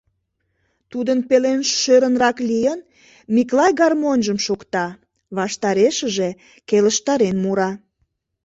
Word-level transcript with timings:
Тудын 0.91 1.19
пелен 1.29 1.59
шӧрынрак 1.77 2.37
лийын, 2.49 2.79
Миклай 3.33 3.71
гармоньжым 3.79 4.37
шокта, 4.45 4.87
ваштарешыже 5.37 6.29
келыштарен 6.69 7.35
мура: 7.43 7.71